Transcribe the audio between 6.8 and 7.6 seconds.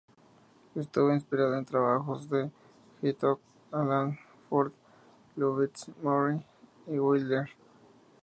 y Wilder.